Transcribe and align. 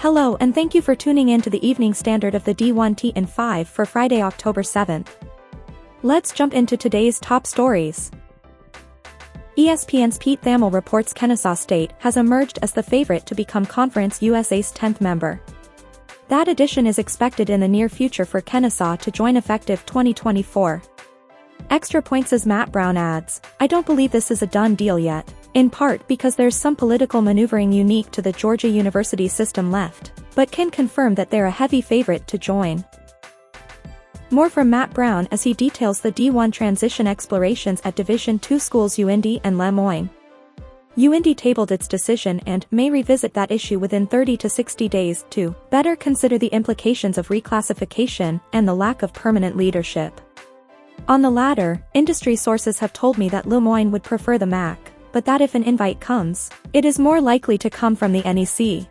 Hello 0.00 0.34
and 0.40 0.54
thank 0.54 0.74
you 0.74 0.80
for 0.80 0.96
tuning 0.96 1.28
in 1.28 1.42
to 1.42 1.50
the 1.50 1.60
evening 1.68 1.92
standard 1.92 2.34
of 2.34 2.42
the 2.44 2.54
D1T 2.54 3.14
in 3.14 3.26
5 3.26 3.68
for 3.68 3.84
Friday, 3.84 4.22
October 4.22 4.62
7th. 4.62 5.08
Let's 6.02 6.32
jump 6.32 6.54
into 6.54 6.78
today's 6.78 7.20
top 7.20 7.46
stories. 7.46 8.10
ESPN's 9.58 10.16
Pete 10.16 10.40
Thamel 10.40 10.72
reports 10.72 11.12
Kennesaw 11.12 11.52
State 11.52 11.92
has 11.98 12.16
emerged 12.16 12.58
as 12.62 12.72
the 12.72 12.82
favorite 12.82 13.26
to 13.26 13.34
become 13.34 13.66
Conference 13.66 14.22
USA's 14.22 14.72
10th 14.72 15.02
member. 15.02 15.38
That 16.28 16.48
addition 16.48 16.86
is 16.86 16.98
expected 16.98 17.50
in 17.50 17.60
the 17.60 17.68
near 17.68 17.90
future 17.90 18.24
for 18.24 18.40
Kennesaw 18.40 18.96
to 18.96 19.10
join 19.10 19.36
effective 19.36 19.84
2024. 19.84 20.82
Extra 21.68 22.00
points 22.00 22.32
as 22.32 22.46
Matt 22.46 22.72
Brown 22.72 22.96
adds, 22.96 23.42
I 23.60 23.66
don't 23.66 23.84
believe 23.84 24.12
this 24.12 24.30
is 24.30 24.40
a 24.40 24.46
done 24.46 24.76
deal 24.76 24.98
yet, 24.98 25.30
in 25.54 25.70
part 25.70 26.06
because 26.08 26.36
there's 26.36 26.56
some 26.56 26.76
political 26.76 27.22
maneuvering 27.22 27.72
unique 27.72 28.10
to 28.12 28.22
the 28.22 28.32
Georgia 28.32 28.68
University 28.68 29.28
system 29.28 29.70
left, 29.70 30.12
but 30.34 30.50
can 30.50 30.70
confirm 30.70 31.14
that 31.14 31.30
they're 31.30 31.46
a 31.46 31.50
heavy 31.50 31.80
favorite 31.80 32.26
to 32.26 32.38
join. 32.38 32.84
More 34.30 34.48
from 34.48 34.70
Matt 34.70 34.94
Brown 34.94 35.26
as 35.32 35.42
he 35.42 35.54
details 35.54 36.00
the 36.00 36.12
D1 36.12 36.52
transition 36.52 37.06
explorations 37.06 37.80
at 37.84 37.96
Division 37.96 38.40
II 38.48 38.60
schools 38.60 38.96
UIndy 38.96 39.40
and 39.42 39.58
Le 39.58 39.72
Moyne. 39.72 40.08
UIndy 40.96 41.36
tabled 41.36 41.72
its 41.72 41.88
decision 41.88 42.40
and 42.46 42.66
may 42.70 42.90
revisit 42.90 43.34
that 43.34 43.50
issue 43.50 43.78
within 43.78 44.06
30 44.06 44.36
to 44.36 44.48
60 44.48 44.88
days 44.88 45.24
to 45.30 45.54
better 45.70 45.96
consider 45.96 46.38
the 46.38 46.48
implications 46.48 47.16
of 47.18 47.28
reclassification 47.28 48.40
and 48.52 48.68
the 48.68 48.74
lack 48.74 49.02
of 49.02 49.12
permanent 49.12 49.56
leadership. 49.56 50.20
On 51.08 51.22
the 51.22 51.30
latter, 51.30 51.82
industry 51.94 52.36
sources 52.36 52.78
have 52.78 52.92
told 52.92 53.18
me 53.18 53.28
that 53.30 53.46
Le 53.46 53.60
Moyne 53.60 53.90
would 53.90 54.02
prefer 54.02 54.36
the 54.36 54.46
MAC, 54.46 54.92
but 55.12 55.24
that 55.24 55.40
if 55.40 55.54
an 55.54 55.62
invite 55.62 56.00
comes, 56.00 56.50
it 56.72 56.84
is 56.84 56.98
more 56.98 57.20
likely 57.20 57.58
to 57.58 57.70
come 57.70 57.96
from 57.96 58.12
the 58.12 58.22
NEC. 58.22 58.86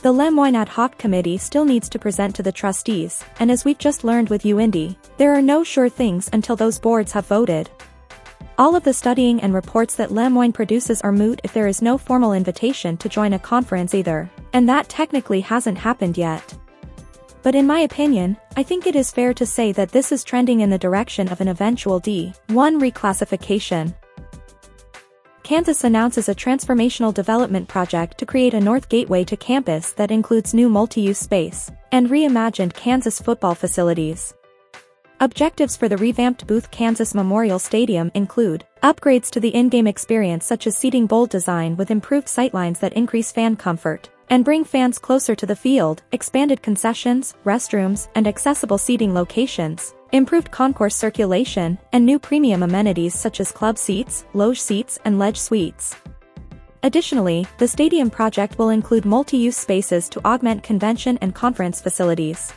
The 0.00 0.12
Le 0.12 0.30
Moyne 0.30 0.54
Ad 0.54 0.68
Hoc 0.68 0.96
Committee 0.96 1.38
still 1.38 1.64
needs 1.64 1.88
to 1.88 1.98
present 1.98 2.34
to 2.36 2.42
the 2.42 2.52
trustees, 2.52 3.24
and 3.40 3.50
as 3.50 3.64
we've 3.64 3.78
just 3.78 4.04
learned 4.04 4.28
with 4.28 4.44
UIndy, 4.44 4.96
there 5.16 5.34
are 5.34 5.42
no 5.42 5.64
sure 5.64 5.88
things 5.88 6.30
until 6.32 6.54
those 6.54 6.78
boards 6.78 7.10
have 7.12 7.26
voted. 7.26 7.68
All 8.58 8.76
of 8.76 8.84
the 8.84 8.92
studying 8.92 9.40
and 9.40 9.54
reports 9.54 9.96
that 9.96 10.12
Le 10.12 10.30
Moyne 10.30 10.52
produces 10.52 11.00
are 11.02 11.12
moot 11.12 11.40
if 11.44 11.52
there 11.52 11.66
is 11.66 11.82
no 11.82 11.98
formal 11.98 12.32
invitation 12.32 12.96
to 12.98 13.08
join 13.08 13.32
a 13.32 13.38
conference 13.38 13.94
either, 13.94 14.30
and 14.52 14.68
that 14.68 14.88
technically 14.88 15.40
hasn't 15.40 15.78
happened 15.78 16.16
yet. 16.16 16.54
But 17.42 17.54
in 17.54 17.66
my 17.66 17.80
opinion, 17.80 18.36
I 18.56 18.62
think 18.62 18.86
it 18.86 18.96
is 18.96 19.12
fair 19.12 19.32
to 19.34 19.46
say 19.46 19.72
that 19.72 19.90
this 19.90 20.12
is 20.12 20.24
trending 20.24 20.60
in 20.60 20.70
the 20.70 20.78
direction 20.78 21.28
of 21.28 21.40
an 21.40 21.48
eventual 21.48 22.00
D1 22.00 22.34
reclassification. 22.48 23.94
Kansas 25.48 25.84
announces 25.84 26.28
a 26.28 26.34
transformational 26.34 27.14
development 27.14 27.66
project 27.68 28.18
to 28.18 28.26
create 28.26 28.52
a 28.52 28.60
North 28.60 28.90
Gateway 28.90 29.24
to 29.24 29.34
campus 29.34 29.92
that 29.92 30.10
includes 30.10 30.52
new 30.52 30.68
multi-use 30.68 31.18
space 31.18 31.70
and 31.90 32.10
reimagined 32.10 32.74
Kansas 32.74 33.18
football 33.18 33.54
facilities. 33.54 34.34
Objectives 35.20 35.74
for 35.74 35.88
the 35.88 35.96
revamped 35.96 36.46
Booth 36.46 36.70
Kansas 36.70 37.14
Memorial 37.14 37.58
Stadium 37.58 38.10
include 38.12 38.66
upgrades 38.82 39.30
to 39.30 39.40
the 39.40 39.48
in-game 39.48 39.86
experience 39.86 40.44
such 40.44 40.66
as 40.66 40.76
seating 40.76 41.06
bowl 41.06 41.24
design 41.24 41.78
with 41.78 41.90
improved 41.90 42.26
sightlines 42.26 42.78
that 42.80 42.92
increase 42.92 43.32
fan 43.32 43.56
comfort, 43.56 44.10
and 44.30 44.44
bring 44.44 44.64
fans 44.64 44.98
closer 44.98 45.34
to 45.34 45.46
the 45.46 45.56
field, 45.56 46.02
expanded 46.12 46.62
concessions, 46.62 47.34
restrooms, 47.44 48.08
and 48.14 48.26
accessible 48.26 48.78
seating 48.78 49.14
locations, 49.14 49.94
improved 50.12 50.50
concourse 50.50 50.96
circulation, 50.96 51.78
and 51.92 52.04
new 52.04 52.18
premium 52.18 52.62
amenities 52.62 53.14
such 53.14 53.40
as 53.40 53.52
club 53.52 53.78
seats, 53.78 54.24
loge 54.34 54.60
seats, 54.60 54.98
and 55.04 55.18
ledge 55.18 55.38
suites. 55.38 55.96
Additionally, 56.82 57.46
the 57.58 57.66
stadium 57.66 58.08
project 58.08 58.58
will 58.58 58.70
include 58.70 59.04
multi-use 59.04 59.56
spaces 59.56 60.08
to 60.08 60.24
augment 60.24 60.62
convention 60.62 61.18
and 61.20 61.34
conference 61.34 61.80
facilities. 61.80 62.52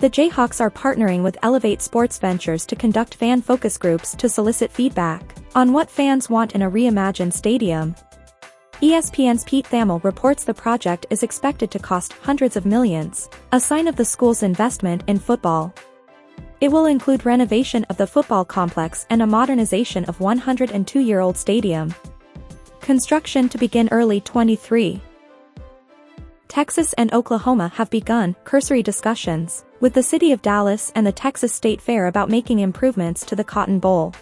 The 0.00 0.10
Jayhawks 0.10 0.60
are 0.60 0.70
partnering 0.70 1.22
with 1.22 1.38
Elevate 1.42 1.82
Sports 1.82 2.18
Ventures 2.18 2.64
to 2.66 2.76
conduct 2.76 3.14
fan 3.14 3.42
focus 3.42 3.76
groups 3.78 4.14
to 4.16 4.28
solicit 4.28 4.70
feedback 4.70 5.34
on 5.54 5.72
what 5.72 5.90
fans 5.90 6.30
want 6.30 6.54
in 6.54 6.62
a 6.62 6.70
reimagined 6.70 7.32
stadium. 7.32 7.96
ESPN's 8.80 9.42
Pete 9.42 9.66
Thamel 9.66 10.02
reports 10.04 10.44
the 10.44 10.54
project 10.54 11.04
is 11.10 11.24
expected 11.24 11.68
to 11.72 11.80
cost 11.80 12.12
hundreds 12.12 12.56
of 12.56 12.64
millions, 12.64 13.28
a 13.50 13.58
sign 13.58 13.88
of 13.88 13.96
the 13.96 14.04
school's 14.04 14.44
investment 14.44 15.02
in 15.08 15.18
football. 15.18 15.74
It 16.60 16.70
will 16.70 16.86
include 16.86 17.26
renovation 17.26 17.82
of 17.90 17.96
the 17.96 18.06
football 18.06 18.44
complex 18.44 19.04
and 19.10 19.20
a 19.20 19.26
modernization 19.26 20.04
of 20.04 20.18
102-year-old 20.18 21.36
stadium. 21.36 21.92
Construction 22.80 23.48
to 23.48 23.58
begin 23.58 23.88
early 23.90 24.20
23. 24.20 25.00
Texas 26.46 26.92
and 26.92 27.12
Oklahoma 27.12 27.72
have 27.74 27.90
begun 27.90 28.36
cursory 28.44 28.84
discussions 28.84 29.64
with 29.80 29.92
the 29.92 30.04
city 30.04 30.30
of 30.30 30.40
Dallas 30.40 30.92
and 30.94 31.04
the 31.04 31.10
Texas 31.10 31.52
State 31.52 31.80
Fair 31.80 32.06
about 32.06 32.30
making 32.30 32.60
improvements 32.60 33.26
to 33.26 33.34
the 33.34 33.42
Cotton 33.42 33.80
Bowl. 33.80 34.14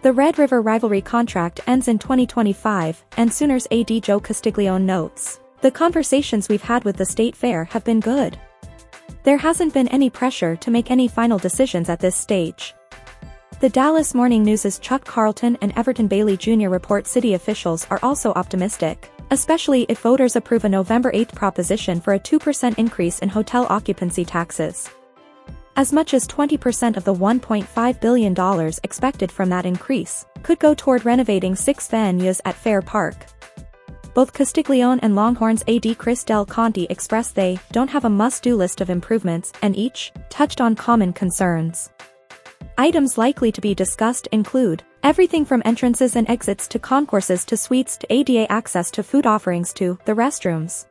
The 0.00 0.12
Red 0.12 0.38
River 0.38 0.62
rivalry 0.62 1.00
contract 1.00 1.58
ends 1.66 1.88
in 1.88 1.98
2025, 1.98 3.04
and 3.16 3.32
Sooners 3.32 3.66
AD 3.72 4.00
Joe 4.00 4.20
Castiglione 4.20 4.84
notes, 4.84 5.40
The 5.60 5.72
conversations 5.72 6.48
we've 6.48 6.62
had 6.62 6.84
with 6.84 6.96
the 6.96 7.04
State 7.04 7.34
Fair 7.34 7.64
have 7.64 7.82
been 7.82 7.98
good. 7.98 8.38
There 9.24 9.38
hasn't 9.38 9.74
been 9.74 9.88
any 9.88 10.08
pressure 10.08 10.54
to 10.54 10.70
make 10.70 10.92
any 10.92 11.08
final 11.08 11.36
decisions 11.36 11.88
at 11.88 11.98
this 11.98 12.14
stage. 12.14 12.74
The 13.58 13.68
Dallas 13.68 14.14
Morning 14.14 14.44
News's 14.44 14.78
Chuck 14.78 15.04
Carlton 15.04 15.58
and 15.62 15.72
Everton 15.76 16.06
Bailey 16.06 16.36
Jr. 16.36 16.68
report 16.68 17.08
city 17.08 17.34
officials 17.34 17.84
are 17.90 17.98
also 18.00 18.32
optimistic, 18.34 19.10
especially 19.32 19.82
if 19.88 19.98
voters 19.98 20.36
approve 20.36 20.64
a 20.64 20.68
November 20.68 21.10
8 21.12 21.34
proposition 21.34 22.00
for 22.00 22.14
a 22.14 22.20
2% 22.20 22.78
increase 22.78 23.18
in 23.18 23.28
hotel 23.28 23.66
occupancy 23.68 24.24
taxes. 24.24 24.88
As 25.78 25.92
much 25.92 26.12
as 26.12 26.26
20% 26.26 26.96
of 26.96 27.04
the 27.04 27.14
$1.5 27.14 28.00
billion 28.00 28.72
expected 28.82 29.30
from 29.30 29.48
that 29.50 29.64
increase 29.64 30.26
could 30.42 30.58
go 30.58 30.74
toward 30.74 31.04
renovating 31.04 31.54
six 31.54 31.86
venues 31.86 32.40
at 32.44 32.56
Fair 32.56 32.82
Park. 32.82 33.14
Both 34.12 34.32
Castiglione 34.32 34.98
and 35.04 35.14
Longhorns 35.14 35.62
AD 35.68 35.96
Chris 35.96 36.24
Del 36.24 36.44
Conte 36.44 36.88
expressed 36.90 37.36
they 37.36 37.60
don't 37.70 37.90
have 37.90 38.04
a 38.04 38.10
must-do 38.10 38.56
list 38.56 38.80
of 38.80 38.90
improvements 38.90 39.52
and 39.62 39.76
each 39.76 40.12
touched 40.30 40.60
on 40.60 40.74
common 40.74 41.12
concerns. 41.12 41.90
Items 42.76 43.16
likely 43.16 43.52
to 43.52 43.60
be 43.60 43.72
discussed 43.72 44.26
include 44.32 44.82
everything 45.04 45.44
from 45.44 45.62
entrances 45.64 46.16
and 46.16 46.28
exits 46.28 46.66
to 46.66 46.80
concourses 46.80 47.44
to 47.44 47.56
suites 47.56 47.96
to 47.98 48.12
ADA 48.12 48.50
access 48.50 48.90
to 48.90 49.04
food 49.04 49.26
offerings 49.26 49.72
to 49.74 49.96
the 50.06 50.12
restrooms. 50.12 50.86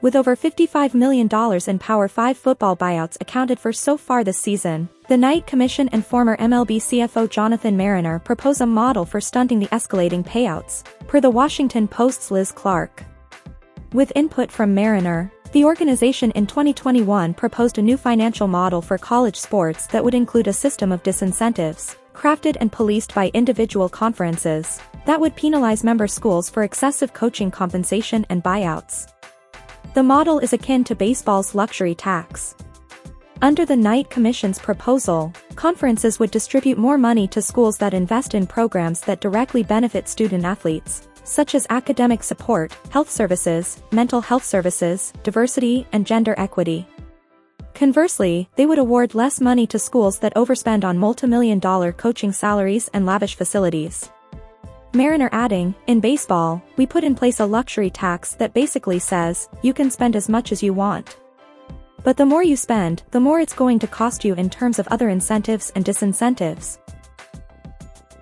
With 0.00 0.14
over 0.14 0.36
$55 0.36 0.94
million 0.94 1.28
in 1.66 1.78
Power 1.80 2.06
5 2.06 2.38
football 2.38 2.76
buyouts 2.76 3.16
accounted 3.20 3.58
for 3.58 3.72
so 3.72 3.96
far 3.96 4.22
this 4.22 4.38
season, 4.38 4.88
the 5.08 5.16
Knight 5.16 5.48
Commission 5.48 5.88
and 5.88 6.06
former 6.06 6.36
MLB 6.36 6.76
CFO 6.76 7.28
Jonathan 7.28 7.76
Mariner 7.76 8.20
propose 8.20 8.60
a 8.60 8.66
model 8.66 9.04
for 9.04 9.20
stunting 9.20 9.58
the 9.58 9.66
escalating 9.66 10.24
payouts, 10.24 10.84
per 11.08 11.20
the 11.20 11.30
Washington 11.30 11.88
Post's 11.88 12.30
Liz 12.30 12.52
Clarke. 12.52 13.02
With 13.92 14.12
input 14.14 14.52
from 14.52 14.72
Mariner, 14.72 15.32
the 15.50 15.64
organization 15.64 16.30
in 16.32 16.46
2021 16.46 17.34
proposed 17.34 17.78
a 17.78 17.82
new 17.82 17.96
financial 17.96 18.46
model 18.46 18.80
for 18.80 18.98
college 18.98 19.36
sports 19.36 19.88
that 19.88 20.04
would 20.04 20.14
include 20.14 20.46
a 20.46 20.52
system 20.52 20.92
of 20.92 21.02
disincentives, 21.02 21.96
crafted 22.14 22.56
and 22.60 22.70
policed 22.70 23.16
by 23.16 23.32
individual 23.34 23.88
conferences, 23.88 24.80
that 25.06 25.20
would 25.20 25.34
penalize 25.34 25.82
member 25.82 26.06
schools 26.06 26.48
for 26.48 26.62
excessive 26.62 27.12
coaching 27.12 27.50
compensation 27.50 28.24
and 28.28 28.44
buyouts. 28.44 29.08
The 29.98 30.04
model 30.04 30.38
is 30.38 30.52
akin 30.52 30.84
to 30.84 30.94
baseball's 30.94 31.56
luxury 31.56 31.92
tax. 31.92 32.54
Under 33.42 33.66
the 33.66 33.76
Knight 33.76 34.08
Commission's 34.10 34.60
proposal, 34.60 35.32
conferences 35.56 36.20
would 36.20 36.30
distribute 36.30 36.78
more 36.78 36.96
money 36.96 37.26
to 37.26 37.42
schools 37.42 37.78
that 37.78 37.94
invest 37.94 38.36
in 38.36 38.46
programs 38.46 39.00
that 39.00 39.20
directly 39.20 39.64
benefit 39.64 40.08
student 40.08 40.44
athletes, 40.44 41.08
such 41.24 41.56
as 41.56 41.66
academic 41.68 42.22
support, 42.22 42.76
health 42.90 43.10
services, 43.10 43.82
mental 43.90 44.20
health 44.20 44.44
services, 44.44 45.12
diversity, 45.24 45.84
and 45.90 46.06
gender 46.06 46.36
equity. 46.38 46.86
Conversely, 47.74 48.48
they 48.54 48.66
would 48.66 48.78
award 48.78 49.16
less 49.16 49.40
money 49.40 49.66
to 49.66 49.80
schools 49.80 50.20
that 50.20 50.36
overspend 50.36 50.84
on 50.84 50.96
multimillion 50.96 51.58
dollar 51.60 51.90
coaching 51.90 52.30
salaries 52.30 52.88
and 52.94 53.04
lavish 53.04 53.34
facilities. 53.34 54.08
Mariner 54.94 55.28
adding, 55.32 55.74
in 55.86 56.00
baseball, 56.00 56.62
we 56.76 56.86
put 56.86 57.04
in 57.04 57.14
place 57.14 57.40
a 57.40 57.46
luxury 57.46 57.90
tax 57.90 58.32
that 58.36 58.54
basically 58.54 58.98
says, 58.98 59.48
you 59.60 59.74
can 59.74 59.90
spend 59.90 60.16
as 60.16 60.30
much 60.30 60.50
as 60.50 60.62
you 60.62 60.72
want. 60.72 61.18
But 62.04 62.16
the 62.16 62.24
more 62.24 62.42
you 62.42 62.56
spend, 62.56 63.02
the 63.10 63.20
more 63.20 63.38
it's 63.38 63.52
going 63.52 63.78
to 63.80 63.86
cost 63.86 64.24
you 64.24 64.34
in 64.34 64.48
terms 64.48 64.78
of 64.78 64.88
other 64.88 65.10
incentives 65.10 65.70
and 65.74 65.84
disincentives. 65.84 66.78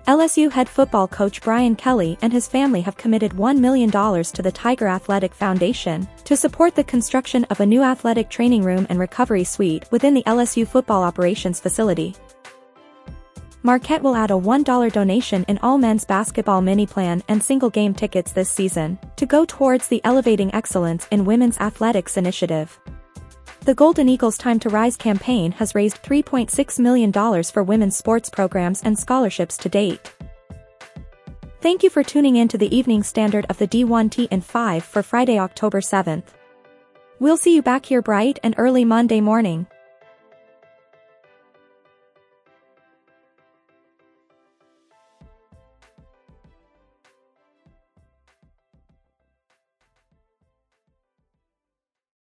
LSU 0.07 0.51
head 0.51 0.67
football 0.67 1.07
coach 1.07 1.41
Brian 1.41 1.75
Kelly 1.75 2.17
and 2.21 2.33
his 2.33 2.47
family 2.47 2.81
have 2.81 2.97
committed 2.97 3.31
$1 3.33 3.59
million 3.59 3.89
to 3.89 4.41
the 4.41 4.51
Tiger 4.51 4.87
Athletic 4.87 5.33
Foundation 5.33 6.07
to 6.25 6.35
support 6.35 6.75
the 6.75 6.83
construction 6.83 7.45
of 7.45 7.61
a 7.61 7.65
new 7.65 7.81
athletic 7.81 8.29
training 8.29 8.63
room 8.63 8.87
and 8.89 8.99
recovery 8.99 9.43
suite 9.43 9.85
within 9.91 10.13
the 10.13 10.23
LSU 10.23 10.67
football 10.67 11.03
operations 11.03 11.59
facility. 11.59 12.15
Marquette 13.67 14.01
will 14.01 14.15
add 14.15 14.31
a 14.31 14.33
$1 14.33 14.93
donation 14.93 15.43
in 15.49 15.59
all 15.61 15.77
men's 15.77 16.05
basketball 16.05 16.61
mini 16.61 16.85
plan 16.85 17.21
and 17.27 17.43
single 17.43 17.69
game 17.69 17.93
tickets 17.93 18.31
this 18.31 18.49
season, 18.49 18.97
to 19.17 19.25
go 19.25 19.43
towards 19.43 19.89
the 19.89 19.99
Elevating 20.05 20.55
Excellence 20.55 21.05
in 21.11 21.25
Women's 21.25 21.57
Athletics 21.57 22.15
initiative. 22.15 22.79
The 23.65 23.75
Golden 23.75 24.07
Eagles 24.07 24.37
Time 24.37 24.57
to 24.61 24.69
Rise 24.69 24.95
campaign 24.95 25.51
has 25.51 25.75
raised 25.75 26.01
$3.6 26.01 26.79
million 26.79 27.11
for 27.43 27.61
women's 27.61 27.97
sports 27.97 28.29
programs 28.29 28.81
and 28.83 28.97
scholarships 28.97 29.57
to 29.57 29.67
date. 29.67 30.15
Thank 31.59 31.83
you 31.83 31.89
for 31.89 32.03
tuning 32.03 32.37
in 32.37 32.47
to 32.47 32.57
the 32.57 32.73
evening 32.73 33.03
standard 33.03 33.45
of 33.49 33.57
the 33.57 33.67
D1T 33.67 34.29
and 34.31 34.45
5 34.45 34.85
for 34.85 35.03
Friday, 35.03 35.37
October 35.37 35.81
7th. 35.81 36.27
We'll 37.19 37.35
see 37.35 37.53
you 37.53 37.61
back 37.61 37.85
here 37.85 38.01
bright 38.01 38.39
and 38.43 38.55
early 38.57 38.85
Monday 38.85 39.19
morning. 39.19 39.67